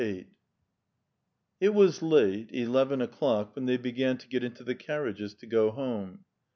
VIII 0.01 0.25
It 1.59 1.75
was 1.75 2.01
late, 2.01 2.51
eleven 2.51 3.01
o'clock, 3.03 3.55
when 3.55 3.67
they 3.67 3.77
began 3.77 4.17
to 4.17 4.27
get 4.27 4.43
into 4.43 4.63
the 4.63 4.73
carriages 4.73 5.35
to 5.35 5.45
go 5.45 5.69
home. 5.69 6.25